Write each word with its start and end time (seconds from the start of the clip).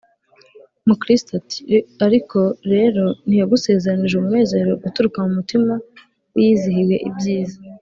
Mukristo 0.87 1.29
ati: 1.39 1.59
Ariko 2.05 2.39
rero 2.73 3.03
ntiyagusezeranije 3.27 4.13
umunezero 4.17 4.71
uturuka 4.87 5.17
mu 5.25 5.31
mutima 5.37 5.73
wiyizihiwe 6.33 6.95
ibyiza 7.11 7.57